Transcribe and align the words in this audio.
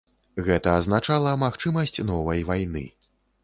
Гэта 0.47 0.71
азначала 0.77 1.35
магчымасць 1.45 2.03
новай 2.11 2.45
вайны. 2.51 2.87